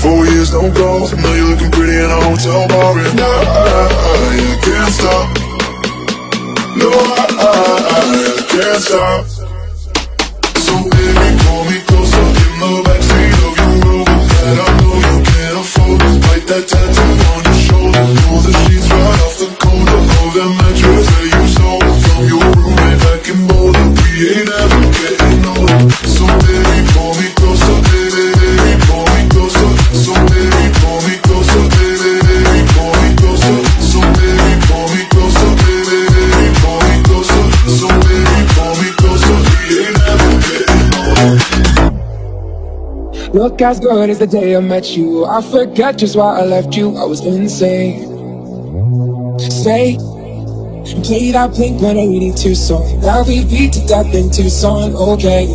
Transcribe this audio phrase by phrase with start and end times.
[0.00, 1.06] Four years no go.
[1.12, 2.98] Now you're looking pretty in a hotel bar.
[2.98, 5.28] And I, I, I can't stop.
[6.80, 7.52] No, I, I,
[7.84, 9.26] I can't stop.
[10.56, 15.16] So baby, pull me closer in the backseat of your Rover that I know you
[15.28, 16.00] can't afford.
[16.32, 16.89] Like that tattoo
[43.32, 45.24] Look as good as the day I met you.
[45.24, 46.96] I forget just why I left you.
[46.96, 48.02] I was insane.
[49.38, 49.94] Say,
[51.04, 53.00] play that Blink 182 song.
[53.02, 54.96] That we beat to death in Tucson.
[54.96, 55.46] Okay.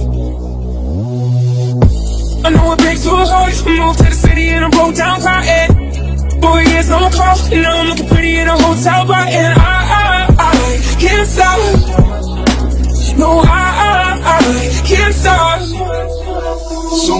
[2.45, 3.51] I know it breaks your heart.
[3.67, 5.19] Moved to the city in a broke down.
[5.27, 7.35] And four years no call.
[7.51, 9.27] Now I'm looking pretty in a hotel bar.
[9.27, 11.59] And I, I, I can't stop.
[13.17, 13.54] No, I, I,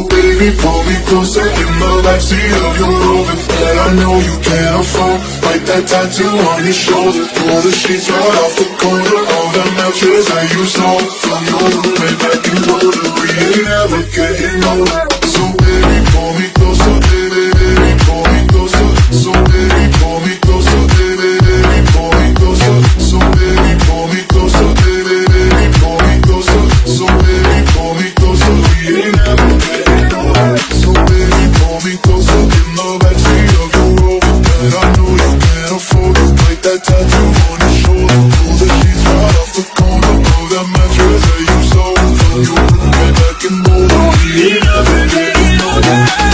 [0.04, 4.84] Baby, pull me closer in the backseat of your Rover that I know you can't
[4.84, 5.20] afford.
[5.48, 9.64] Like that tattoo on your shoulder, pull the sheets right off the corner of the
[9.80, 13.08] mattress that you stole from your roommate back in Boulder.
[13.24, 15.15] We ain't ever getting older.
[36.66, 40.14] that tattoo on his shoulder Pull the sheets right off the corner.
[40.50, 41.60] That mattress that you
[43.22, 43.40] back
[46.18, 46.25] and